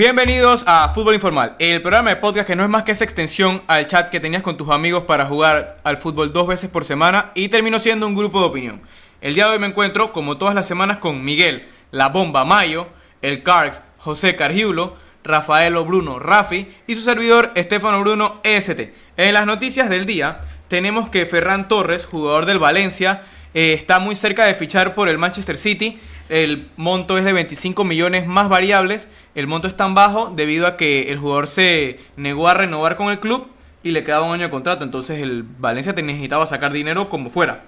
[0.00, 3.62] Bienvenidos a Fútbol Informal, el programa de podcast que no es más que esa extensión
[3.66, 7.32] al chat que tenías con tus amigos para jugar al fútbol dos veces por semana
[7.34, 8.80] y terminó siendo un grupo de opinión.
[9.20, 12.86] El día de hoy me encuentro, como todas las semanas, con Miguel, la bomba Mayo,
[13.20, 18.94] el Carx, José Cargiulo, Rafaelo Bruno Rafi y su servidor Estefano Bruno EST.
[19.18, 23.24] En las noticias del día tenemos que Ferran Torres, jugador del Valencia,
[23.54, 25.98] eh, está muy cerca de fichar por el Manchester City.
[26.28, 29.08] El monto es de 25 millones más variables.
[29.34, 33.10] El monto es tan bajo debido a que el jugador se negó a renovar con
[33.10, 33.48] el club
[33.82, 34.84] y le quedaba un año de contrato.
[34.84, 37.64] Entonces el Valencia necesitaba sacar dinero como fuera.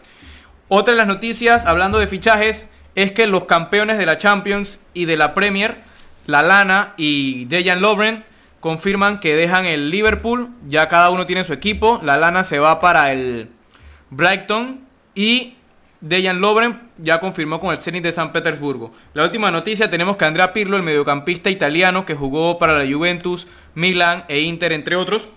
[0.69, 5.07] Otra de las noticias, hablando de fichajes, es que los campeones de la Champions y
[5.07, 5.79] de la Premier,
[6.27, 8.25] la Lana y Dejan Lovren,
[8.61, 10.51] confirman que dejan el Liverpool.
[10.69, 12.01] Ya cada uno tiene su equipo.
[12.03, 13.51] La Lana se va para el
[14.11, 14.81] Brighton
[15.15, 15.57] y
[16.03, 18.91] Dejan Lovren ya confirmó con el Zenit de San Petersburgo.
[19.15, 23.47] La última noticia tenemos que Andrea Pirlo, el mediocampista italiano que jugó para la Juventus,
[23.75, 25.29] Milan e Inter entre otros,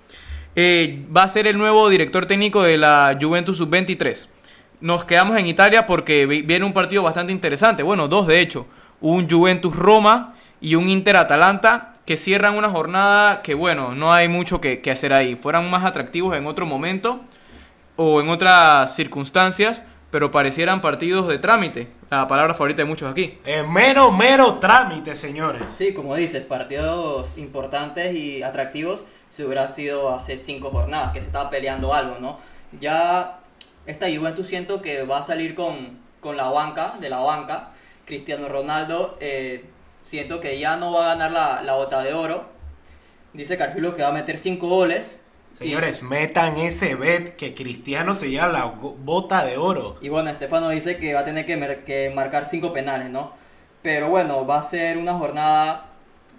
[0.56, 4.28] eh, va a ser el nuevo director técnico de la Juventus Sub-23.
[4.81, 8.66] Nos quedamos en Italia porque viene un partido bastante interesante, bueno, dos de hecho,
[9.02, 14.28] un Juventus Roma y un Inter Atalanta que cierran una jornada que bueno, no hay
[14.28, 17.22] mucho que, que hacer ahí, fueran más atractivos en otro momento
[17.98, 19.84] o en otras circunstancias
[20.16, 21.89] pero parecieran partidos de trámite.
[22.09, 23.38] La palabra favorita de muchos aquí.
[23.44, 25.63] Es mero, mero trámite, señores.
[25.73, 31.25] Sí, como dices, partidos importantes y atractivos si hubiera sido hace cinco jornadas, que se
[31.25, 32.39] estaba peleando algo, ¿no?
[32.80, 33.39] Ya
[33.86, 37.71] esta Juventus siento que va a salir con, con la banca, de la banca.
[38.05, 39.66] Cristiano Ronaldo, eh,
[40.05, 42.45] siento que ya no va a ganar la, la bota de oro.
[43.33, 45.19] Dice Cargillo que va a meter cinco goles
[45.58, 49.98] Señores, metan ese bet que Cristiano se lleva la bota de oro.
[50.02, 53.31] Y bueno, Estefano dice que va a tener que, marcar cinco penales, ¿no?
[53.81, 55.92] Pero bueno, va a ser una jornada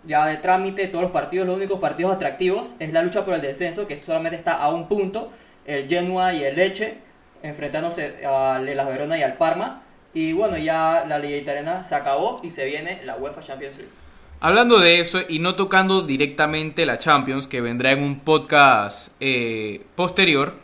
[0.04, 3.40] ya de trámite, todos los partidos, los únicos partidos atractivos es la lucha por el
[3.40, 5.32] descenso, que solamente está a un punto,
[5.64, 6.98] el Genoa y el Leche,
[7.42, 9.82] enfrentándose al Las Verona y al Parma.
[10.12, 14.05] Y bueno, ya la Liga Italiana se acabó y se viene la UEFA Champions League.
[14.38, 19.86] Hablando de eso y no tocando directamente la Champions, que vendrá en un podcast eh,
[19.94, 20.54] posterior,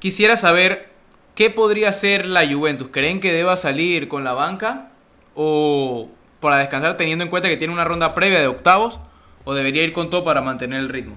[0.00, 0.90] quisiera saber
[1.36, 2.88] qué podría hacer la Juventus.
[2.90, 4.90] ¿Creen que deba salir con la banca
[5.36, 6.08] o
[6.40, 8.98] para descansar teniendo en cuenta que tiene una ronda previa de octavos
[9.44, 11.14] o debería ir con todo para mantener el ritmo?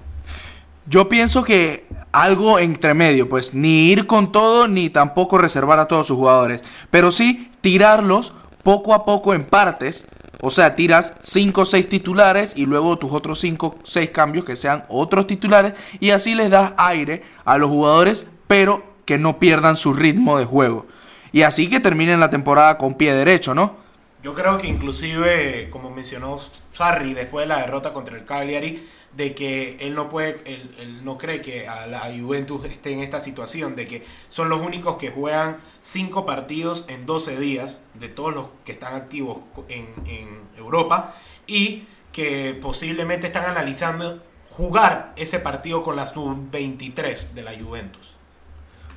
[0.86, 5.88] Yo pienso que algo entre medio, pues ni ir con todo ni tampoco reservar a
[5.88, 8.32] todos sus jugadores, pero sí tirarlos
[8.62, 10.06] poco a poco en partes
[10.40, 14.44] o sea, tiras 5 o 6 titulares y luego tus otros 5 o 6 cambios
[14.44, 19.38] que sean otros titulares y así les das aire a los jugadores, pero que no
[19.38, 20.86] pierdan su ritmo de juego.
[21.32, 23.76] Y así que terminen la temporada con pie derecho, ¿no?
[24.22, 26.38] Yo creo que inclusive, como mencionó
[26.72, 28.86] Sarri después de la derrota contra el Cagliari,
[29.18, 33.74] de que él no puede, él, no cree que la Juventus esté en esta situación,
[33.74, 38.46] de que son los únicos que juegan cinco partidos en 12 días, de todos los
[38.64, 41.16] que están activos en, en Europa,
[41.48, 48.14] y que posiblemente están analizando jugar ese partido con la sub-23 de la Juventus.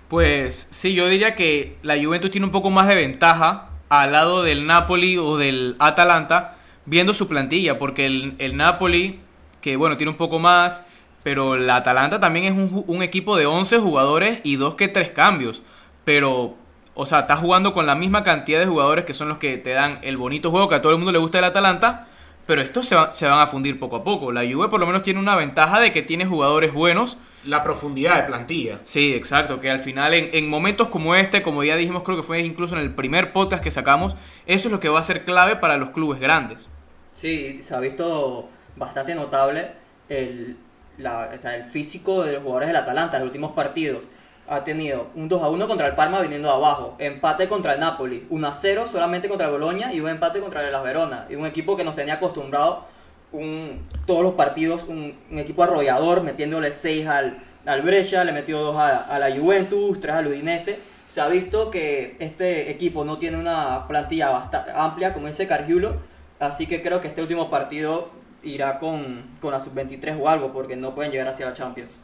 [0.07, 4.43] Pues sí, yo diría que la Juventus tiene un poco más de ventaja al lado
[4.43, 9.19] del Napoli o del Atalanta, viendo su plantilla, porque el, el Napoli
[9.61, 10.83] que bueno, tiene un poco más,
[11.23, 15.61] pero la Atalanta también es un, equipo de 11 jugadores y dos que tres cambios,
[16.03, 16.55] pero
[16.93, 19.71] o sea, está jugando con la misma cantidad de jugadores que son los que te
[19.71, 22.07] dan el bonito juego que a todo el mundo le gusta del Atalanta,
[22.47, 24.31] pero estos se, se, van a fundir poco a poco.
[24.31, 27.17] La Juve por lo menos tiene una ventaja de que tiene jugadores buenos.
[27.45, 28.79] La profundidad de plantilla.
[28.83, 32.23] Sí, exacto, que al final en, en, momentos como este, como ya dijimos, creo que
[32.23, 34.15] fue incluso en el primer podcast que sacamos,
[34.47, 36.67] eso es lo que va a ser clave para los clubes grandes.
[37.13, 38.49] Sí, se ha visto
[38.81, 39.71] bastante notable
[40.09, 40.57] el,
[40.97, 44.03] el físico de los jugadores del Atalanta en los últimos partidos.
[44.49, 47.79] Ha tenido un 2 a 1 contra el Parma viniendo de abajo, empate contra el
[47.79, 51.27] Napoli, 1 a 0 solamente contra el Boloña y un empate contra el Las Verona.
[51.29, 52.85] Y un equipo que nos tenía acostumbrado
[53.31, 58.77] un, todos los partidos, un, equipo arrollador, metiéndole 6 al, al Brescia, le metió 2
[58.77, 60.79] a, la Juventus, 3 al Udinese.
[61.07, 65.95] Se ha visto que este equipo no tiene una plantilla bastante amplia, como dice Cargiulo,
[66.39, 70.75] así que creo que este último partido irá con, con la sub-23 o algo, porque
[70.75, 72.01] no pueden llegar hacia la Champions.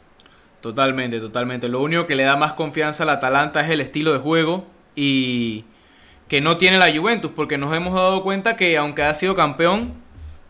[0.60, 1.68] Totalmente, totalmente.
[1.68, 5.64] Lo único que le da más confianza al Atalanta es el estilo de juego y
[6.26, 9.94] que no tiene la Juventus, porque nos hemos dado cuenta que aunque ha sido campeón,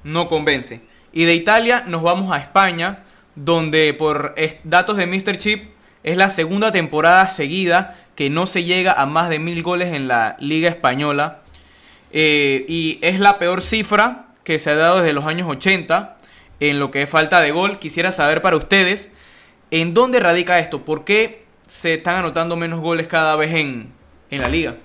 [0.05, 0.81] no convence.
[1.13, 3.05] Y de Italia nos vamos a España,
[3.35, 5.37] donde por datos de Mr.
[5.37, 5.71] Chip
[6.03, 10.09] es la segunda temporada seguida que no se llega a más de mil goles en
[10.09, 11.43] la Liga Española.
[12.11, 16.17] Eh, y es la peor cifra que se ha dado desde los años 80.
[16.61, 17.79] en lo que es falta de gol.
[17.79, 19.13] Quisiera saber para ustedes,
[19.71, 20.85] ¿en dónde radica esto?
[20.85, 23.93] ¿Por qué se están anotando menos goles cada vez en,
[24.31, 24.77] en la liga?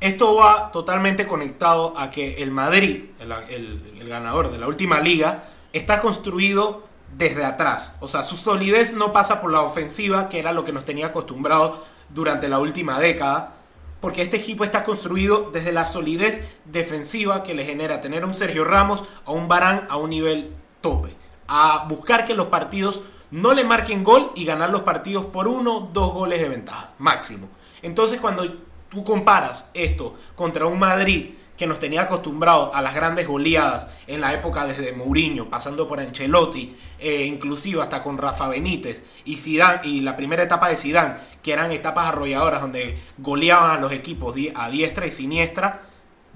[0.00, 5.00] Esto va totalmente conectado a que el Madrid, el, el- el ganador de la última
[5.00, 6.84] liga, está construido
[7.16, 7.92] desde atrás.
[8.00, 11.06] O sea, su solidez no pasa por la ofensiva, que era lo que nos tenía
[11.06, 11.78] acostumbrados
[12.10, 13.54] durante la última década.
[14.04, 18.34] Porque este equipo está construido desde la solidez defensiva que le genera tener a un
[18.34, 20.52] Sergio Ramos, a un Barán a un nivel
[20.82, 21.16] tope.
[21.48, 25.88] A buscar que los partidos no le marquen gol y ganar los partidos por uno,
[25.90, 27.48] dos goles de ventaja, máximo.
[27.80, 28.46] Entonces cuando
[28.90, 34.20] tú comparas esto contra un Madrid que nos tenía acostumbrados a las grandes goleadas en
[34.20, 39.80] la época desde Mourinho, pasando por Ancelotti, eh, inclusive hasta con Rafa Benítez y Zidane,
[39.84, 44.34] y la primera etapa de Zidane, que eran etapas arrolladoras donde goleaban a los equipos
[44.54, 45.82] a diestra y siniestra,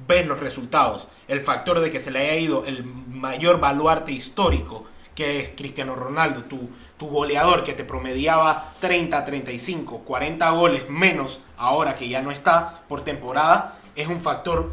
[0.07, 1.09] ves los resultados.
[1.27, 5.97] El factor de que se le haya ido el mayor baluarte histórico, que es Cristiano
[5.97, 12.23] Ronaldo, tu, tu goleador que te promediaba 30, 35, 40 goles menos ahora que ya
[12.23, 14.71] no está por temporada, es un factor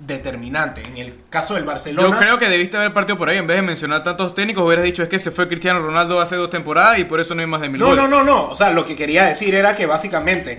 [0.00, 0.82] determinante.
[0.86, 2.08] En el caso del Barcelona...
[2.08, 3.36] Yo creo que debiste haber partido por ahí.
[3.38, 6.36] En vez de mencionar tantos técnicos, hubieras dicho es que se fue Cristiano Ronaldo hace
[6.36, 8.02] dos temporadas y por eso no hay más de mil No, goles.
[8.02, 8.44] no, no, no.
[8.48, 10.58] O sea, lo que quería decir era que básicamente,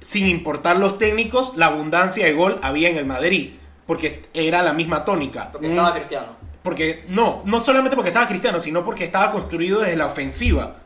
[0.00, 3.52] sin importar los técnicos, la abundancia de gol había en el Madrid.
[3.86, 5.50] Porque era la misma tónica.
[5.50, 6.26] Porque estaba Cristiano.
[6.62, 10.76] Porque no, no solamente porque estaba Cristiano, sino porque estaba construido desde la ofensiva.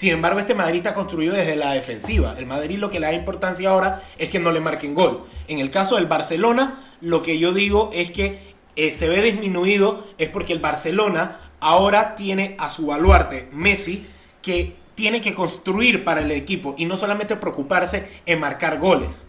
[0.00, 2.34] Sin embargo, este Madrid está construido desde la defensiva.
[2.38, 5.26] El Madrid lo que le da importancia ahora es que no le marquen gol.
[5.46, 10.06] En el caso del Barcelona, lo que yo digo es que eh, se ve disminuido
[10.16, 14.06] es porque el Barcelona ahora tiene a su baluarte, Messi,
[14.40, 19.26] que tiene que construir para el equipo y no solamente preocuparse en marcar goles.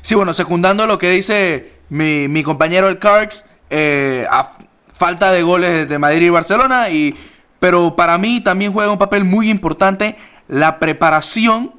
[0.00, 4.50] Sí, bueno, secundando lo que dice mi, compañero el Carx, eh, a
[4.94, 7.14] falta de goles de Madrid y Barcelona, y,
[7.60, 10.16] pero para mí también juega un papel muy importante
[10.48, 11.72] la preparación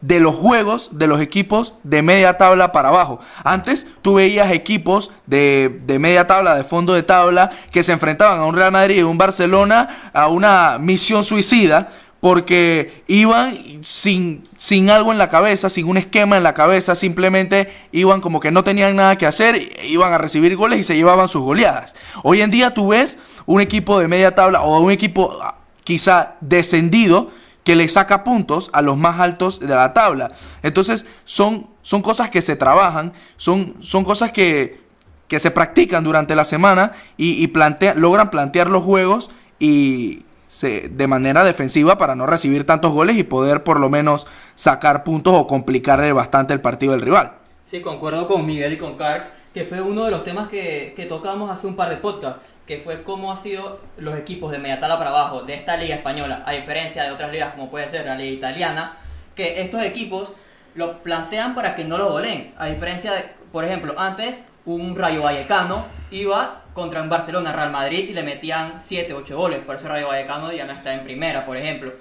[0.00, 3.18] de los juegos de los equipos de media tabla para abajo.
[3.42, 8.40] Antes tú veías equipos de, de media tabla, de fondo de tabla, que se enfrentaban
[8.40, 11.88] a un Real Madrid un Barcelona a una misión suicida
[12.20, 17.72] porque iban sin, sin algo en la cabeza, sin un esquema en la cabeza, simplemente
[17.92, 21.28] iban como que no tenían nada que hacer, iban a recibir goles y se llevaban
[21.28, 21.94] sus goleadas.
[22.24, 26.34] Hoy en día tú ves un equipo de media tabla o un equipo ah, quizá
[26.40, 27.30] descendido
[27.62, 30.32] que le saca puntos a los más altos de la tabla.
[30.62, 34.80] Entonces son, son cosas que se trabajan, son, son cosas que,
[35.28, 39.30] que se practican durante la semana y, y plantea- logran plantear los juegos
[39.60, 44.26] y se- de manera defensiva para no recibir tantos goles y poder por lo menos
[44.54, 47.32] sacar puntos o complicarle bastante el partido del rival.
[47.64, 51.06] Sí, concuerdo con Miguel y con Carx, que fue uno de los temas que, que
[51.06, 54.78] tocamos hace un par de podcasts, que fue cómo han sido los equipos de media
[54.80, 58.06] tabla para abajo de esta liga española, a diferencia de otras ligas como puede ser
[58.06, 58.96] la liga italiana,
[59.34, 60.32] que estos equipos
[60.74, 64.40] lo plantean para que no lo goleen, a diferencia de, por ejemplo, antes
[64.76, 69.58] un Rayo Vallecano iba contra un Barcelona Real Madrid y le metían 7, 8 goles,
[69.60, 71.92] por eso Rayo Vallecano ya no está en primera, por ejemplo.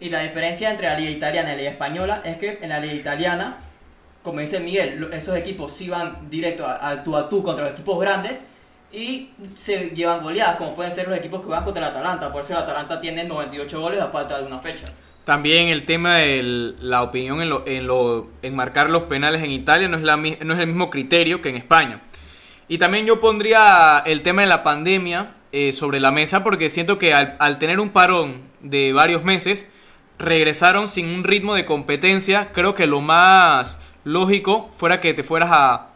[0.00, 2.80] Y la diferencia entre la liga italiana y la liga española es que en la
[2.80, 3.58] liga italiana
[4.24, 7.74] como dice Miguel, esos equipos sí van directo a, a tú a tú contra los
[7.74, 8.40] equipos grandes
[8.90, 12.32] y se llevan goleadas, como pueden ser los equipos que van contra el Atalanta.
[12.32, 14.88] Por eso el Atalanta tiene 98 goles a falta de una fecha.
[15.24, 19.50] También el tema de la opinión en, lo, en, lo, en marcar los penales en
[19.50, 22.00] Italia no es, la, no es el mismo criterio que en España.
[22.66, 26.98] Y también yo pondría el tema de la pandemia eh, sobre la mesa porque siento
[26.98, 29.68] que al, tener un parón de varios meses,
[30.18, 32.52] regresaron sin un ritmo de competencia.
[32.52, 35.90] Creo que lo más lógico fuera que te fueras a,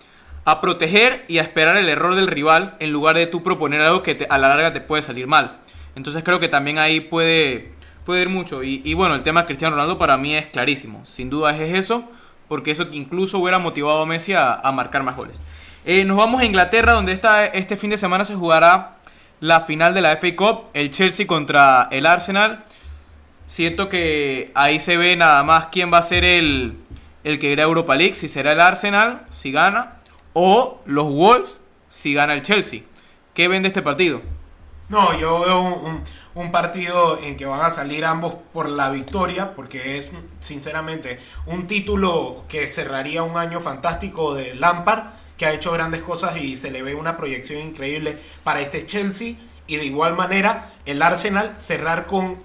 [0.44, 4.02] a proteger y a esperar el error del rival en lugar de tú proponer algo
[4.02, 5.60] que a la larga te puede salir mal.
[5.96, 7.72] Entonces creo que también ahí puede,
[8.04, 8.62] puede ir mucho.
[8.62, 11.04] Y, bueno, el tema de Cristiano Ronaldo para mí es clarísimo.
[11.06, 12.04] Sin duda es eso,
[12.46, 15.40] porque eso incluso hubiera motivado a Messi a marcar más goles.
[15.84, 18.96] Eh, nos vamos a Inglaterra, donde esta, este fin de semana se jugará
[19.40, 22.64] la final de la FA Cup, el Chelsea contra el Arsenal.
[23.46, 26.76] Siento que ahí se ve nada más quién va a ser el,
[27.24, 29.96] el que irá a Europa League, si será el Arsenal, si gana,
[30.34, 32.82] o los Wolves, si gana el Chelsea.
[33.34, 34.22] ¿Qué ven de este partido?
[34.88, 36.02] No, yo veo un,
[36.34, 41.66] un- partido en que van a salir ambos por la victoria, porque es sinceramente un
[41.66, 45.04] título que cerraría un año fantástico de Lampard,
[45.38, 49.36] que ha hecho grandes cosas y se le ve una proyección increíble para este Chelsea.
[49.66, 52.36] Y de igual manera, el Arsenal cerrar con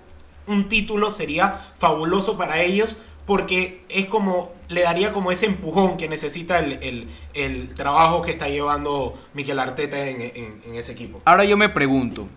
[0.47, 2.95] un título sería fabuloso para ellos,
[3.25, 8.31] porque es como, le daría como ese empujón que necesita el, el- el trabajo que
[8.31, 11.21] está llevando Miquel Arteta en- en- en ese equipo.
[11.25, 12.27] Ahora yo me pregunto,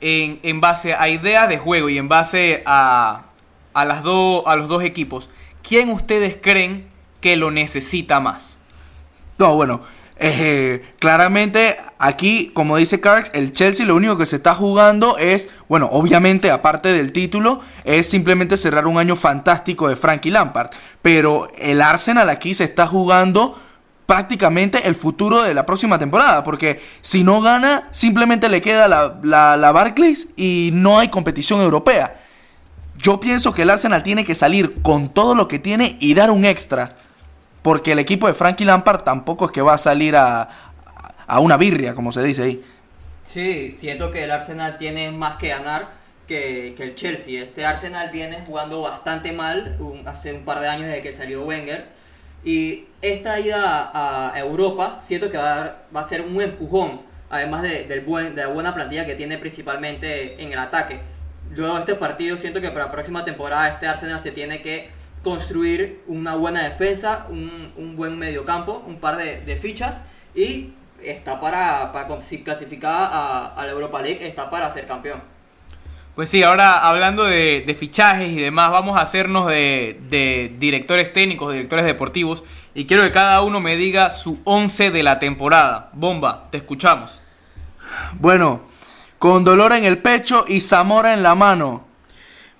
[0.00, 3.24] en, en base a ideas de juego y en base a,
[3.74, 5.28] a, las dos a los dos equipos,
[5.66, 6.86] ¿quién ustedes creen
[7.20, 8.58] que lo necesita más?
[9.38, 9.80] No, bueno,
[10.20, 15.48] eh, claramente aquí, como dice Carx, el Chelsea lo único que se está jugando es,
[15.68, 20.70] bueno, obviamente aparte del título, es simplemente cerrar un año fantástico de Frankie Lampard.
[21.02, 23.58] Pero el Arsenal aquí se está jugando
[24.06, 26.42] prácticamente el futuro de la próxima temporada.
[26.42, 31.60] Porque si no gana, simplemente le queda la, la, la Barclays y no hay competición
[31.60, 32.18] europea.
[32.96, 36.32] Yo pienso que el Arsenal tiene que salir con todo lo que tiene y dar
[36.32, 36.96] un extra.
[37.62, 40.48] Porque el equipo de Frankie Lampard tampoco es que va a salir a,
[41.26, 42.64] a una birria, como se dice ahí.
[43.24, 45.88] Sí, siento que el Arsenal tiene más que ganar
[46.26, 47.42] que, que el Chelsea.
[47.42, 51.44] Este Arsenal viene jugando bastante mal un- hace un par de años desde que salió
[51.44, 51.86] Wenger.
[52.44, 57.02] Y esta ida a, Europa siento que va a, dar- va a ser un empujón,
[57.28, 61.00] además de, del buen, de la buena plantilla que tiene principalmente en el ataque.
[61.50, 64.90] Luego de este partido siento que para la próxima temporada este Arsenal se tiene que
[65.22, 70.00] construir una buena defensa, un, un buen mediocampo, un par de, de fichas
[70.34, 70.72] y
[71.02, 75.20] está para, para si clasificada a, a la Europa League, está para ser campeón.
[76.14, 81.12] Pues sí, ahora hablando de, de fichajes y demás, vamos a hacernos de, de directores
[81.12, 82.42] técnicos, directores deportivos.
[82.74, 85.90] Y quiero que cada uno me diga su 11 de la temporada.
[85.92, 87.20] Bomba, te escuchamos.
[88.14, 88.62] Bueno,
[89.18, 91.87] con dolor en el pecho y Zamora en la mano.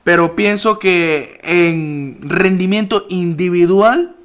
[0.09, 4.17] Pero pienso que en rendimiento individual,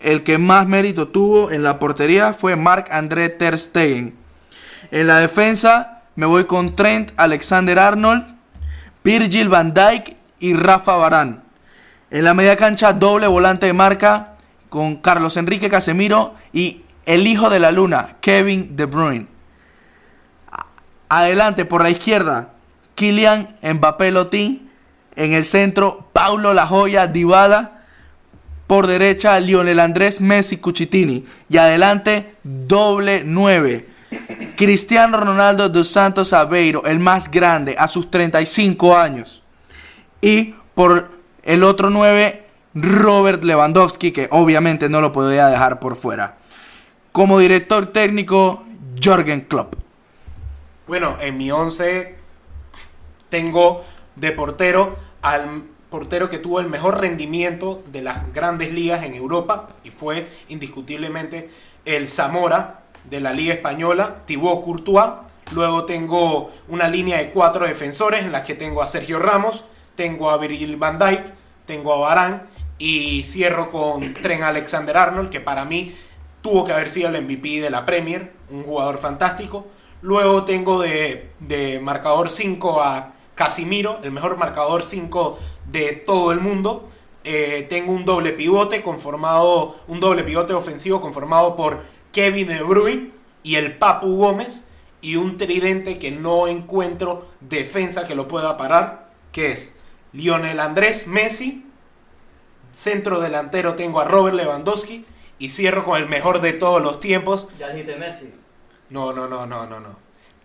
[0.00, 4.14] el que más mérito tuvo en la portería fue Marc André Ter Stegen.
[4.90, 8.24] En la defensa me voy con Trent Alexander Arnold,
[9.04, 11.42] Virgil van Dijk y Rafa Barán.
[12.10, 14.36] En la media cancha doble volante de marca
[14.70, 19.26] con Carlos Enrique Casemiro y el hijo de la luna, Kevin De Bruyne.
[21.10, 22.54] Adelante por la izquierda,
[22.94, 24.71] Kylian Mbappé Lotín.
[25.16, 27.78] En el centro, Paulo La Joya Dybala.
[28.66, 31.24] Por derecha, Lionel Andrés Messi Cuchitini.
[31.48, 33.88] Y adelante, doble 9.
[34.56, 39.42] Cristiano Ronaldo dos Santos Aveiro, el más grande, a sus 35 años.
[40.20, 41.10] Y por
[41.42, 46.38] el otro 9, Robert Lewandowski, que obviamente no lo podía dejar por fuera.
[47.10, 48.64] Como director técnico,
[49.02, 49.74] Jorgen Klopp.
[50.86, 52.16] Bueno, en mi 11
[53.28, 53.84] tengo
[54.16, 59.68] de portero al portero que tuvo el mejor rendimiento de las grandes ligas en Europa
[59.84, 61.50] y fue indiscutiblemente
[61.84, 65.12] el Zamora de la Liga Española, Thibaut Courtois.
[65.52, 69.64] Luego tengo una línea de cuatro defensores en las que tengo a Sergio Ramos,
[69.94, 71.24] tengo a Virgil van Dijk,
[71.66, 72.40] tengo a Varane
[72.78, 75.94] y cierro con Trent Alexander Arnold, que para mí
[76.40, 79.66] tuvo que haber sido el MVP de la Premier, un jugador fantástico.
[80.00, 85.38] Luego tengo de, de marcador 5 a Casimiro, el mejor marcador 5
[85.70, 86.88] de todo el mundo.
[87.24, 93.10] Eh, tengo un doble pivote conformado, un doble pivote ofensivo conformado por Kevin De Bruyne
[93.42, 94.64] y el Papu Gómez
[95.00, 99.76] y un tridente que no encuentro defensa que lo pueda parar, que es
[100.12, 101.64] Lionel Andrés Messi,
[102.72, 105.04] centro delantero tengo a Robert Lewandowski
[105.38, 108.32] y cierro con el mejor de todos los tiempos, Ya dijiste Messi.
[108.90, 109.96] no, no, no, no, no, no.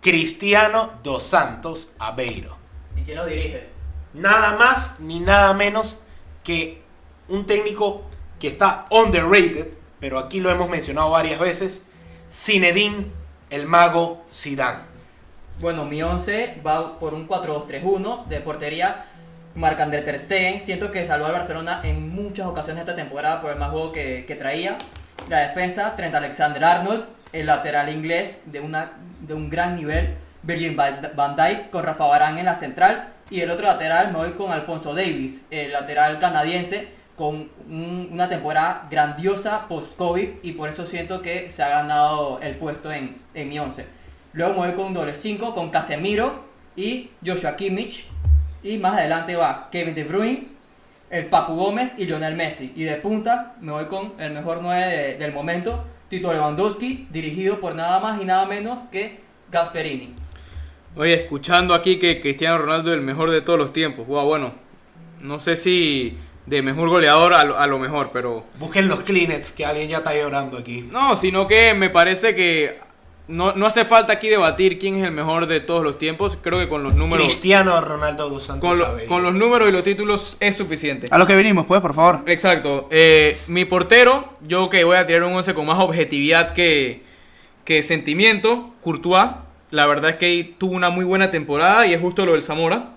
[0.01, 2.56] Cristiano dos Santos Aveiro.
[2.97, 3.69] ¿Y quién lo dirige?
[4.13, 6.01] Nada más ni nada menos
[6.43, 6.81] que
[7.29, 8.03] un técnico
[8.39, 9.67] que está underrated,
[9.99, 11.85] pero aquí lo hemos mencionado varias veces,
[12.31, 13.07] Zinedine
[13.49, 14.81] el mago Zidane.
[15.59, 19.05] Bueno, mi 11 va por un 4-2-3-1 de portería.
[19.55, 23.57] Marc-André Ter Stegen, siento que salvó al Barcelona en muchas ocasiones esta temporada por el
[23.57, 24.77] más juego que, que traía.
[25.29, 30.15] La defensa, Trent Alexander-Arnold, el lateral inglés de, una, de un gran nivel,
[30.47, 33.09] Virgil van Dijk con Rafa Varane en la central.
[33.29, 36.87] Y el otro lateral me voy con Alfonso Davis, el lateral canadiense,
[37.17, 42.55] con un- una temporada grandiosa post-COVID y por eso siento que se ha ganado el
[42.55, 43.85] puesto en, en mi 11.
[44.33, 48.07] Luego me voy con un doble 5 con Casemiro y Joshua Kimmich.
[48.63, 50.47] Y más adelante va Kevin De Bruyne,
[51.09, 52.71] el Papu Gómez y Lionel Messi.
[52.75, 57.59] Y de punta me voy con el mejor 9 de- del momento, Tito Lewandowski, dirigido
[57.59, 59.19] por nada más y nada menos que
[59.51, 60.13] Gasperini.
[60.95, 64.07] Oye, escuchando aquí que Cristiano Ronaldo es el mejor de todos los tiempos.
[64.07, 64.53] Wow, bueno,
[65.21, 68.45] no sé si de mejor goleador a lo, a lo mejor, pero...
[68.59, 70.87] Busquen los Kleenex, que alguien ya está llorando aquí.
[70.91, 72.79] No, sino que me parece que
[73.27, 76.37] no, no hace falta aquí debatir quién es el mejor de todos los tiempos.
[76.41, 77.25] Creo que con los números...
[77.25, 81.07] Cristiano Ronaldo dos Santos Con, lo- con los números y los títulos es suficiente.
[81.11, 82.21] A lo que vinimos, pues, por favor.
[82.27, 82.87] Exacto.
[82.89, 87.03] Eh, mi portero, yo que voy a tirar un 11 con más objetividad que,
[87.65, 89.25] que sentimiento, Courtois.
[89.71, 92.91] La verdad es que tuvo una muy buena temporada y es justo lo del Zamora.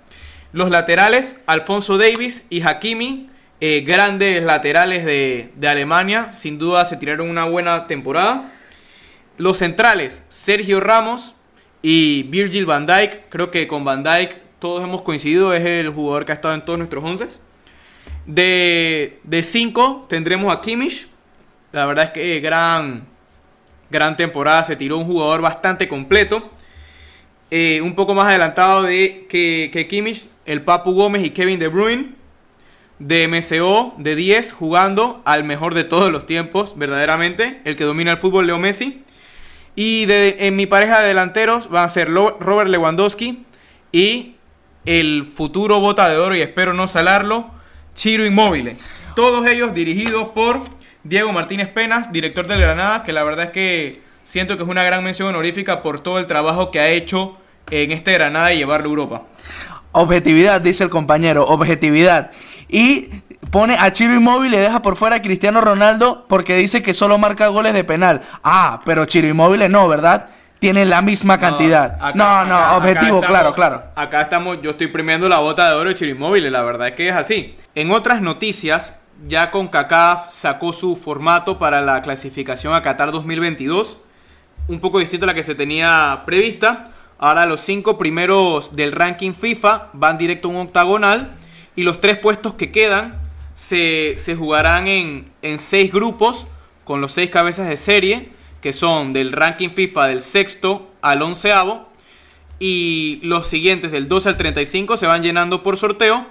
[0.53, 3.29] Los laterales, Alfonso Davis y Hakimi,
[3.61, 6.31] eh, grandes laterales de, de Alemania.
[6.31, 8.53] Sin duda se tiraron una buena temporada.
[9.37, 11.35] Los centrales, Sergio Ramos
[11.83, 13.29] y Virgil van Dijk.
[13.29, 16.65] Creo que con van Dijk todos hemos coincidido, es el jugador que ha estado en
[16.65, 17.41] todos nuestros 11.
[18.27, 21.09] De 5 tendremos a Kimmich.
[21.73, 23.07] La verdad es que gran,
[23.91, 24.63] gran temporada.
[24.65, 26.51] Se tiró un jugador bastante completo.
[27.51, 32.15] Eh, un poco más adelantado de que, que el Papu Gómez y Kevin De Bruyne.
[32.99, 37.63] De MCO, de 10, jugando al mejor de todos los tiempos, verdaderamente.
[37.65, 39.03] El que domina el fútbol, Leo Messi.
[39.75, 43.47] Y de, en mi pareja de delanteros van a ser Robert Lewandowski
[43.93, 44.35] y
[44.85, 47.51] el futuro bota de oro, y espero no salarlo,
[47.95, 48.77] Chiro Inmóvil.
[49.15, 50.61] Todos ellos dirigidos por
[51.05, 54.85] Diego Martínez Penas, director del Granada, que la verdad es que siento que es una
[54.85, 57.39] gran mención honorífica por todo el trabajo que ha hecho
[57.71, 59.23] en este Granada y llevarlo a Europa.
[59.93, 62.31] Objetividad, dice el compañero, objetividad.
[62.69, 63.09] Y
[63.51, 66.95] pone a Chiro Inmóvil y le deja por fuera a Cristiano Ronaldo porque dice que
[66.95, 68.23] solo marca goles de penal.
[68.45, 70.29] Ah, pero Chiro Inmóvil no, ¿verdad?
[70.61, 71.99] Tiene la misma cantidad.
[72.15, 73.83] No, no, objetivo, claro, claro.
[73.97, 76.95] Acá estamos, yo estoy premiando la bota de oro de Chiro Inmóvil, la verdad es
[76.95, 77.55] que es así.
[77.75, 83.99] En otras noticias, ya con CACAF sacó su formato para la clasificación a Qatar 2022,
[84.69, 86.91] un poco distinto a la que se tenía prevista.
[87.23, 91.37] Ahora los cinco primeros del ranking FIFA van directo a un octagonal
[91.77, 93.21] y los tres puestos que quedan
[93.53, 96.47] se, jugarán en, en seis grupos
[96.83, 98.31] con los seis cabezas de serie
[98.63, 101.91] que son del ranking FIFA del sexto al onceavo
[102.59, 106.27] y los siguientes del 12 al 35 se van llenando por sorteo.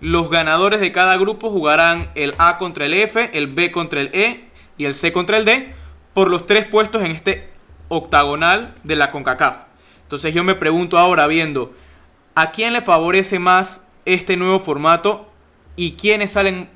[0.00, 4.10] Los ganadores de cada grupo jugarán el A contra el F, el B contra el
[4.12, 5.72] E y el C contra el D
[6.14, 7.48] por los tres puestos en este
[7.86, 9.71] octagonal de la CONCACAF.
[10.12, 11.72] Entonces yo me pregunto ahora viendo
[12.34, 15.26] a quién le favorece más este nuevo formato
[15.74, 16.68] y quiénes salen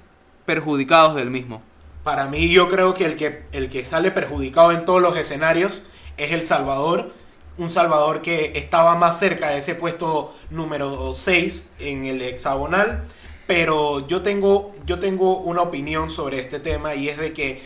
[0.47, 1.61] perjudicados del mismo.
[2.03, 5.83] Para mí yo creo que el que, el que sale perjudicado en todos los escenarios
[6.17, 7.13] es El Salvador.
[7.59, 13.05] Un Salvador que estaba más cerca de ese puesto número 6 en el hexagonal.
[13.47, 17.61] Pero yo tengo, yo tengo una opinión sobre este tema y es de que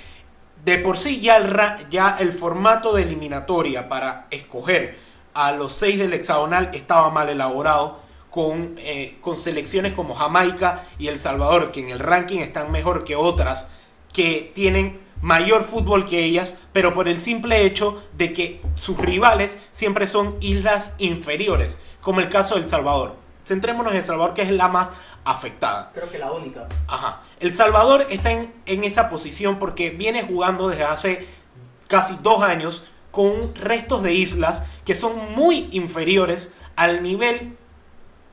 [0.64, 1.56] de por sí ya el,
[1.90, 8.00] ya el formato de eliminatoria para escoger a los 6 del hexagonal estaba mal elaborado
[8.30, 13.04] con, eh, con selecciones como Jamaica y El Salvador, que en el ranking están mejor
[13.04, 13.68] que otras
[14.12, 19.60] que tienen mayor fútbol que ellas, pero por el simple hecho de que sus rivales
[19.70, 23.16] siempre son islas inferiores, como el caso de El Salvador.
[23.44, 24.90] Centrémonos en El Salvador, que es la más
[25.24, 25.90] afectada.
[25.92, 26.68] Creo que la única.
[26.86, 27.22] Ajá.
[27.40, 31.26] El Salvador está en, en esa posición porque viene jugando desde hace
[31.88, 37.56] casi dos años con restos de islas que son muy inferiores al nivel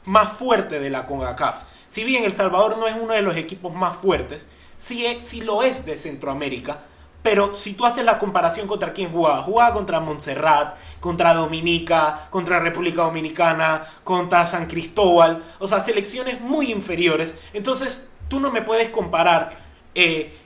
[0.05, 1.63] más fuerte de la CONCACAF.
[1.89, 5.85] Si bien El Salvador no es uno de los equipos más fuertes, sí, lo es
[5.85, 6.83] de Centroamérica,
[7.23, 12.59] pero si tú haces la comparación contra quién jugaba, jugaba contra Montserrat, contra Dominica, contra
[12.59, 17.35] República Dominicana, contra San Cristóbal, o sea, selecciones muy inferiores.
[17.53, 19.57] Entonces, tú no me puedes comparar
[19.93, 20.37] eh,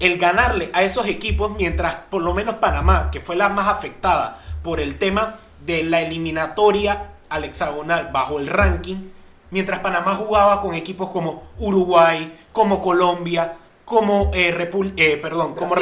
[0.00, 4.40] el ganarle a esos equipos mientras por lo menos Panamá, que fue la más afectada
[4.62, 9.10] por el tema de la eliminatoria al hexagonal bajo el ranking,
[9.50, 15.74] mientras Panamá jugaba con equipos como Uruguay, como Colombia, como, eh, eh, perdón, Como,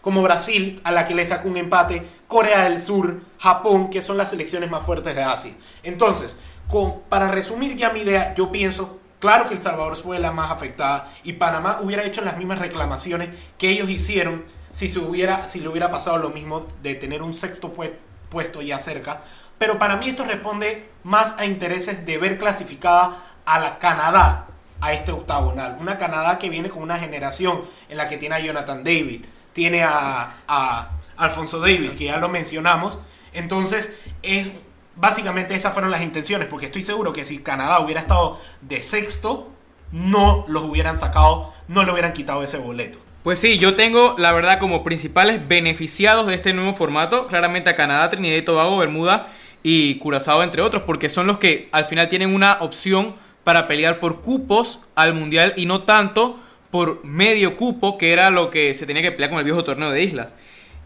[0.00, 4.16] como Brasil, a la que le sacó un empate, Corea del Sur, Japón, que son
[4.16, 5.52] las selecciones más fuertes de Asia.
[5.82, 6.36] Entonces,
[6.68, 10.50] con, para resumir ya mi idea, yo pienso, claro que El Salvador fue la más
[10.50, 15.60] afectada y Panamá hubiera hecho las mismas reclamaciones que ellos hicieron si, se hubiera, si
[15.60, 19.22] le hubiera pasado lo mismo de tener un sexto puesto ya cerca.
[19.58, 24.46] Pero para mí esto responde más a intereses de ver clasificada a la Canadá
[24.80, 25.78] a este octagonal.
[25.80, 29.82] Una Canadá que viene con una generación en la que tiene a Jonathan David, tiene
[29.82, 32.98] a, Alfonso Davis, que ya lo mencionamos.
[33.32, 33.90] Entonces,
[34.22, 34.48] es,
[34.96, 39.50] básicamente esas fueron las intenciones, porque estoy seguro que si Canadá hubiera estado de sexto,
[39.92, 42.98] no los hubieran sacado, no le hubieran quitado ese boleto.
[43.22, 47.76] Pues sí, yo tengo la verdad como principales beneficiados de este nuevo formato, claramente a
[47.76, 49.28] Canadá, Trinidad y Tobago, Bermuda
[49.62, 53.98] y Curazao, entre otros, porque son los que al final tienen una opción para pelear
[53.98, 56.38] por cupos al Mundial y no tanto
[56.70, 59.90] por medio cupo, que era lo que se tenía que pelear con el viejo torneo
[59.90, 60.34] de islas.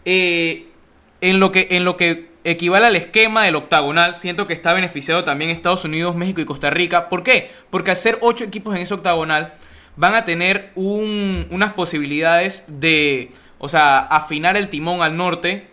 [0.07, 0.69] Eh,
[1.21, 5.25] en, lo que, en lo que equivale al esquema del octagonal, siento que está beneficiado
[5.25, 7.09] también Estados Unidos, México y Costa Rica.
[7.09, 7.51] ¿Por qué?
[7.71, 9.55] Porque al ser ocho equipos en ese octagonal,
[9.97, 15.69] van a tener unas posibilidades de, o sea, afinar el timón al norte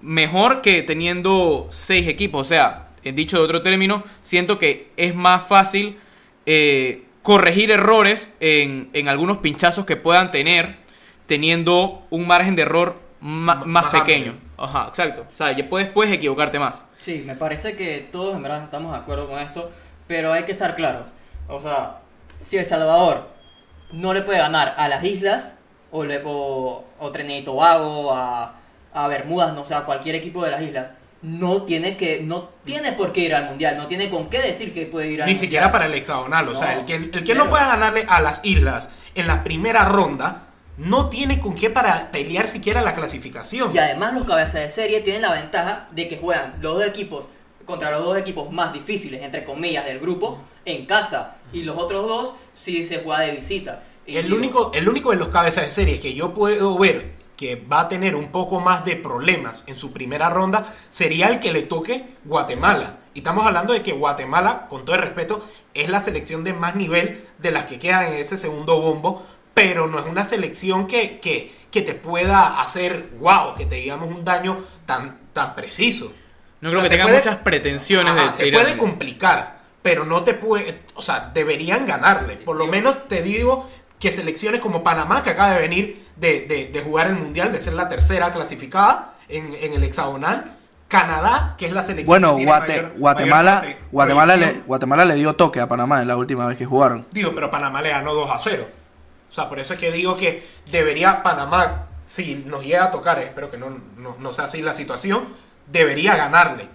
[0.00, 2.42] mejor que teniendo seis equipos.
[2.42, 5.98] O sea, en dicho de otro término, siento que es más fácil
[6.46, 10.76] eh, corregir errores en, en algunos pinchazos que puedan tener
[11.26, 14.47] teniendo un margen de error más, más pequeño.
[14.58, 15.26] Ajá, exacto.
[15.32, 16.82] O sea, ya puedes, puedes equivocarte más.
[17.00, 19.70] Sí, me parece que todos en verdad estamos de acuerdo con esto,
[20.06, 21.06] pero hay que estar claros.
[21.48, 21.98] O sea,
[22.38, 23.28] si El Salvador
[23.92, 25.56] no le puede ganar a las islas,
[25.90, 28.54] o, le, o, o Trinidad y Tobago, a,
[28.92, 30.90] a Bermudas, no sé, a cualquier equipo de las islas,
[31.22, 34.72] no tiene que no tiene por qué ir al mundial, no tiene con qué decir
[34.74, 35.46] que puede ir al Ni mundial.
[35.46, 36.48] siquiera para el hexagonal.
[36.48, 39.84] O sea, el que, el que no pueda ganarle a las islas en la primera
[39.84, 40.47] ronda,
[40.78, 43.74] no tiene con qué para pelear siquiera la clasificación.
[43.74, 47.26] Y además los cabezas de serie tienen la ventaja de que juegan los dos equipos
[47.66, 51.36] contra los dos equipos más difíciles, entre comillas, del grupo, en casa.
[51.52, 53.82] Y los otros dos sí se juega de visita.
[54.06, 57.18] Y El digo, único, el único de los cabezas de serie que yo puedo ver
[57.36, 61.40] que va a tener un poco más de problemas en su primera ronda sería el
[61.40, 62.98] que le toque Guatemala.
[63.14, 66.74] Y estamos hablando de que Guatemala, con todo el respeto, es la selección de más
[66.74, 69.24] nivel de las que quedan en ese segundo bombo,
[69.58, 74.08] pero no es una selección que, que, que te pueda hacer, wow, que te digamos
[74.08, 76.12] un daño tan, tan preciso.
[76.60, 80.04] No O creo sea, que te puede- muchas pretensiones Ajá, de te puede complicar, pero
[80.04, 82.36] no te puede, o sea, deberían ganarle.
[82.36, 83.68] Por lo menos te digo
[83.98, 87.58] que selecciones como Panamá, que acaba de venir de, de- de jugar el Mundial, de
[87.60, 90.54] ser la tercera clasificada en, en el hexagonal,
[90.88, 94.52] Canadá, que es la selección Bueno, que tiene Guate- mayor- Guatemala, mayor Guatemala, le.
[94.66, 97.06] Guatemala le dio toque a Panamá en la última vez que jugaron.
[97.10, 98.66] Digo, pero Panamá le ganó 2 a 0.
[99.30, 103.18] O sea, por eso es que digo que debería Panamá, si nos llega a tocar,
[103.18, 105.28] espero que no, no, no sea así la situación,
[105.66, 106.68] debería ganarle.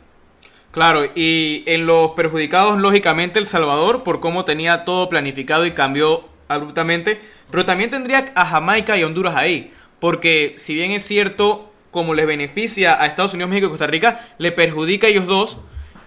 [0.72, 6.28] Claro, y en los perjudicados, lógicamente, El Salvador, por cómo tenía todo planificado y cambió
[6.48, 12.16] abruptamente, pero también tendría a Jamaica y Honduras ahí, porque si bien es cierto, como
[12.16, 15.60] les beneficia a Estados Unidos, México y Costa Rica, le perjudica a ellos dos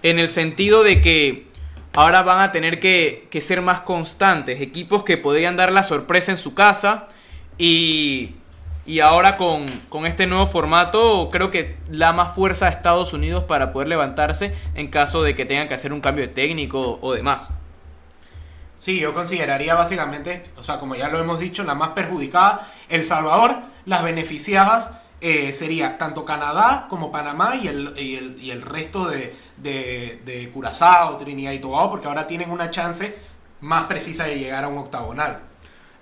[0.03, 1.46] en el sentido de que
[1.97, 6.37] ahora van a tener que, ser más constantes, equipos que podrían dar la sorpresa en
[6.37, 7.07] su casa
[7.57, 8.35] y,
[8.85, 13.45] y ahora con, con este nuevo formato creo que da más fuerza a Estados Unidos
[13.45, 17.13] para poder levantarse en caso de que tengan que hacer un cambio de técnico o
[17.13, 17.49] demás.
[18.79, 23.03] Sí, yo consideraría básicamente, o sea, como ya lo hemos dicho, la más perjudicada, El
[23.03, 23.55] Salvador,
[23.85, 29.07] las beneficiadas eh, sería tanto Canadá como Panamá y el, y el, y el resto
[29.07, 33.15] de, de, de Curazao, Trinidad y Tobago, porque ahora tienen una chance
[33.61, 35.39] más precisa de llegar a un octagonal.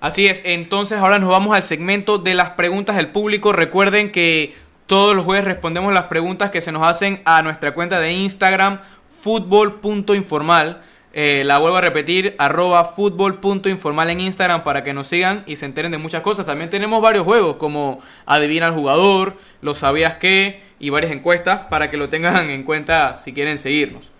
[0.01, 3.53] Así es, entonces ahora nos vamos al segmento de las preguntas del público.
[3.53, 7.99] Recuerden que todos los jueves respondemos las preguntas que se nos hacen a nuestra cuenta
[7.99, 8.81] de Instagram,
[9.21, 10.83] fútbol.informal.
[11.17, 15.65] Eh, la vuelvo a repetir, arroba fútbol.informal en Instagram para que nos sigan y se
[15.65, 16.45] enteren de muchas cosas.
[16.45, 21.89] También tenemos varios juegos como Adivina al jugador, Lo sabías qué y varias encuestas para
[21.89, 24.11] que lo tengan en cuenta si quieren seguirnos.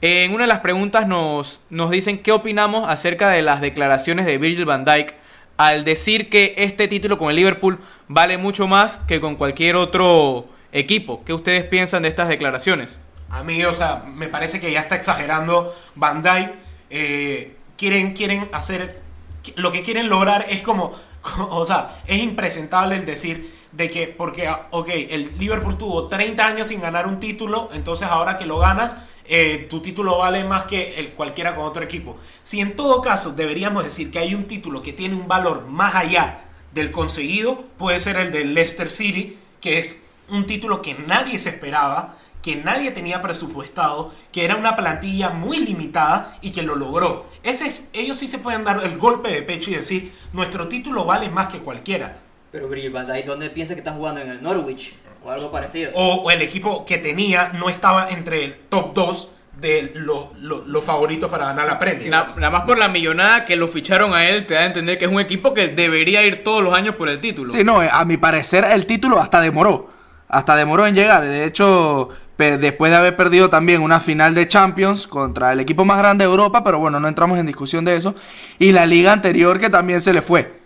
[0.00, 4.38] En una de las preguntas nos, nos dicen qué opinamos acerca de las declaraciones de
[4.38, 5.16] Virgil van Dijk
[5.58, 10.46] al decir que este título con el Liverpool vale mucho más que con cualquier otro
[10.72, 11.22] equipo.
[11.26, 13.00] ¿Qué ustedes piensan de estas declaraciones?
[13.38, 16.22] A mí, o sea, me parece que ya está exagerando Van.
[16.90, 19.00] Eh, quieren, quieren hacer.
[19.54, 20.92] Lo que quieren lograr es como.
[21.50, 26.68] O sea, es impresentable el decir de que, porque, ok, el Liverpool tuvo 30 años
[26.68, 28.92] sin ganar un título, entonces ahora que lo ganas,
[29.26, 32.16] eh, tu título vale más que el cualquiera con otro equipo.
[32.42, 35.94] Si en todo caso deberíamos decir que hay un título que tiene un valor más
[35.94, 39.96] allá del conseguido, puede ser el del Leicester City, que es
[40.30, 45.58] un título que nadie se esperaba, que nadie tenía presupuestado, que era una plantilla muy
[45.58, 47.26] limitada y que lo logró.
[47.42, 51.04] Ese es, ellos sí se pueden dar el golpe de pecho y decir, nuestro título
[51.04, 52.18] vale más que cualquiera.
[52.52, 54.20] Pero van Dijk, ¿dónde piensa que está jugando?
[54.20, 54.94] ¿En el Norwich?
[55.24, 55.90] O algo parecido.
[55.94, 59.28] O, o el equipo que tenía no estaba entre el top 2
[59.60, 62.08] de los lo- los favoritos para ganar la Premier.
[62.08, 64.96] Na- Nada más por la millonada que lo ficharon a él, te da a entender
[64.96, 67.52] que es un equipo que debería ir todos los años por el título.
[67.52, 69.90] Sí, no, eh, a mi parecer el título hasta demoró.
[70.28, 71.24] Hasta demoró en llegar.
[71.24, 75.98] De hecho, después de haber perdido también una final de Champions contra el equipo más
[75.98, 78.14] grande de Europa, pero bueno, no entramos en discusión de eso.
[78.58, 80.58] Y la liga anterior que también se le fue.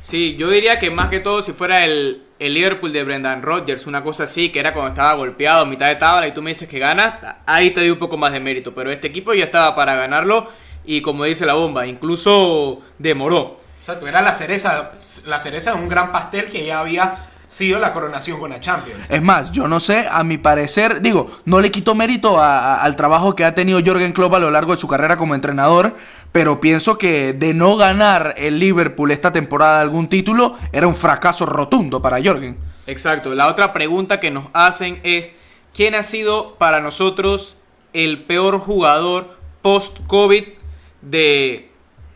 [0.00, 3.86] Sí, yo diría que más que todo si fuera el, el Liverpool de Brendan Rodgers,
[3.86, 6.50] una cosa así, que era cuando estaba golpeado a mitad de tabla y tú me
[6.50, 7.14] dices que ganas,
[7.46, 8.74] ahí te doy un poco más de mérito.
[8.74, 10.48] Pero este equipo ya estaba para ganarlo
[10.84, 13.60] y como dice la bomba, incluso demoró.
[13.80, 14.92] O sea, tú eras la cereza,
[15.26, 17.16] la cereza de un gran pastel que ya había
[17.52, 19.10] sido la coronación con la Champions.
[19.10, 22.82] Es más, yo no sé, a mi parecer, digo, no le quito mérito a- a-
[22.82, 25.94] al trabajo que ha tenido Jorgen Klopp a lo largo de su carrera como entrenador,
[26.32, 31.44] pero pienso que de no ganar el Liverpool esta temporada algún título era un fracaso
[31.44, 32.56] rotundo para Jorgen.
[32.86, 33.34] Exacto.
[33.34, 35.32] La otra pregunta que nos hacen es,
[35.74, 37.56] ¿quién ha sido para nosotros
[37.92, 40.44] el peor jugador post-COVID
[41.02, 41.70] de,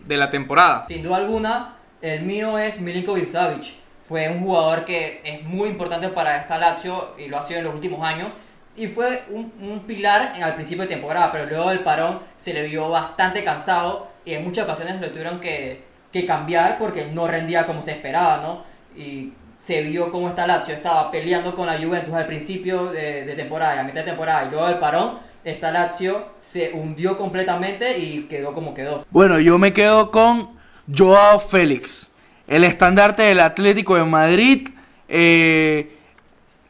[0.07, 0.87] de la temporada?
[0.89, 3.75] Sin duda alguna, el mío es Milinkovic Savic.
[4.09, 7.65] Fue un jugador que es muy importante para esta Lazio y lo ha sido en
[7.65, 8.29] los últimos años.
[8.77, 12.67] Y fue un, pilar en, al principio de temporada, pero luego del parón se le
[12.67, 17.67] vio bastante cansado y en muchas ocasiones lo tuvieron que, que cambiar porque no rendía
[17.67, 18.63] como se esperaba, ¿no?
[19.01, 23.35] Y se vio cómo esta Lazio estaba peleando con la Juventus al principio de, de
[23.35, 27.99] temporada y a mitad de temporada y luego del parón, esta Lazio se hundió completamente
[27.99, 29.07] y quedó como quedó.
[29.11, 30.59] Bueno, yo me quedo con
[30.93, 32.13] Joao Félix,
[32.49, 34.69] el estandarte del Atlético de Madrid,
[35.09, 35.97] eh,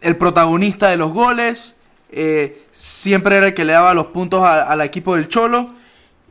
[0.01, 1.77] el protagonista de los goles,
[2.11, 5.71] eh, siempre era el que le daba los puntos al equipo del Cholo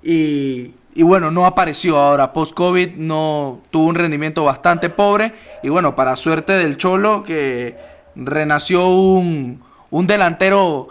[0.01, 5.95] y, y bueno, no apareció ahora, post-COVID no tuvo un rendimiento bastante pobre y bueno,
[5.95, 7.77] para suerte del Cholo que
[8.15, 10.88] renació un, un delantero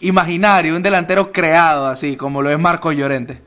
[0.00, 3.40] imaginario, un delantero creado así como lo es Marco Llorente.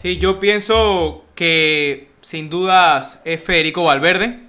[0.00, 4.40] Sí, yo pienso que sin dudas es Federico Valverde.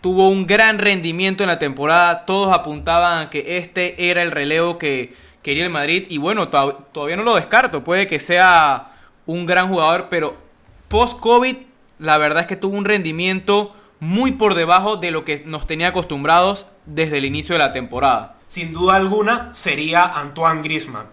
[0.00, 2.26] Tuvo un gran rendimiento en la temporada.
[2.26, 6.06] Todos apuntaban que este era el relevo que quería el Madrid.
[6.10, 7.84] Y bueno, to- todavía no lo descarto.
[7.84, 8.92] Puede que sea
[9.24, 10.36] un gran jugador, pero
[10.88, 11.56] post-COVID,
[12.00, 15.88] la verdad es que tuvo un rendimiento muy por debajo de lo que nos tenía
[15.88, 18.34] acostumbrados desde el inicio de la temporada.
[18.46, 21.06] sin duda alguna sería Antoine Griezmann.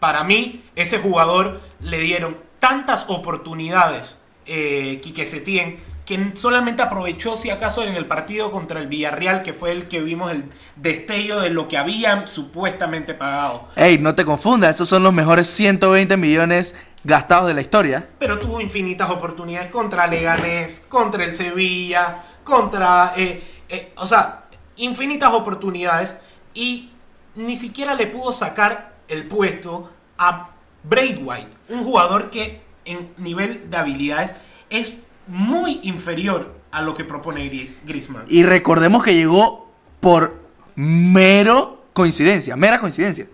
[0.00, 4.19] Para mí, ese jugador le dieron tantas oportunidades
[4.50, 9.54] eh, Quique Setién que solamente aprovechó si acaso en el partido contra el Villarreal, que
[9.54, 13.68] fue el que vimos el destello de lo que habían supuestamente pagado.
[13.76, 18.08] Ey, no te confundas, esos son los mejores 120 millones gastados de la historia.
[18.18, 23.12] Pero tuvo infinitas oportunidades contra Leganés, contra el Sevilla, contra...
[23.16, 24.46] eh, eh, o sea,
[24.78, 26.18] infinitas oportunidades
[26.54, 26.90] y
[27.36, 30.50] ni siquiera le pudo sacar el puesto a
[30.82, 34.34] Braithwaite, un jugador que en nivel de habilidades
[34.70, 38.24] es muy inferior a lo que propone Gri- Griezmann.
[38.28, 40.40] Y recordemos que llegó por
[40.76, 43.26] mero coincidencia, mera coincidencia.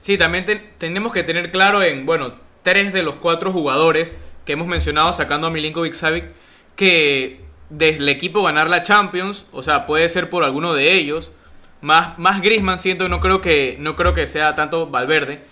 [0.00, 4.52] Sí, también ten- tenemos que tener claro en, bueno, tres de los cuatro jugadores que
[4.54, 6.24] hemos mencionado, sacando a Milinkovic Savic,
[6.76, 11.30] que desde el equipo ganar la Champions, o sea, puede ser por alguno de ellos,
[11.80, 15.42] más, más Griezmann siento, no creo que, no creo que sea tanto Valverde,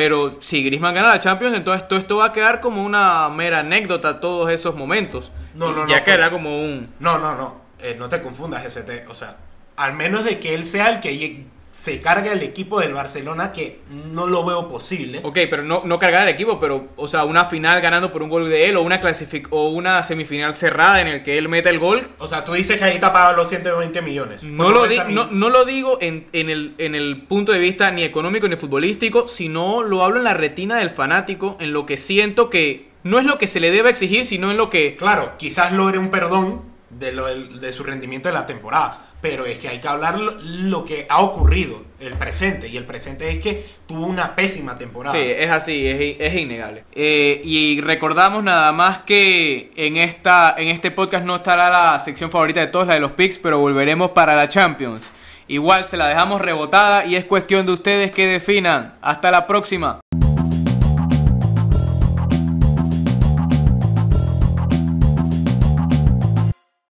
[0.00, 3.58] pero si Griezmann gana la Champions, entonces todo esto va a quedar como una mera
[3.58, 5.30] anécdota todos esos momentos.
[5.54, 6.88] No, no, ya no, quedará pero- como un...
[7.00, 7.60] No, no, no.
[7.80, 9.04] eh, no te confundas, ST.
[9.08, 9.36] O sea,
[9.76, 11.44] al menos de que él sea el que
[11.80, 15.20] se cargue el equipo del Barcelona, que no lo veo posible.
[15.24, 18.28] Ok, pero no, no cargar el equipo, pero, o sea, una final ganando por un
[18.28, 21.70] gol de él o una, clasific o una semifinal cerrada en el que él meta
[21.70, 22.06] el gol.
[22.18, 24.42] O sea, tú dices que ahí está pagado los 120 millones.
[24.42, 25.14] No lo, di- 90 mil.
[25.14, 28.56] no, no lo digo en, en el, en el punto de vista ni económico ni
[28.56, 33.18] futbolístico, sino lo hablo en la retina del fanático, en lo que siento que no
[33.18, 34.96] es lo que se le debe exigir, sino en lo que...
[34.96, 39.06] Claro, quizás logre un perdón de, lo, de su rendimiento de la temporada.
[39.20, 42.68] Pero es que hay que hablar lo, que ha ocurrido, el presente.
[42.68, 45.14] Y el presente es que tuvo una pésima temporada.
[45.14, 46.84] Sí, es así, es, es innegable.
[46.92, 52.30] Eh, y recordamos nada más que en, esta, en este podcast no estará la sección
[52.30, 55.12] favorita de todos, la de los picks, pero volveremos para la Champions.
[55.48, 58.94] Igual se la dejamos rebotada y es cuestión de ustedes que definan.
[59.02, 59.99] Hasta la próxima.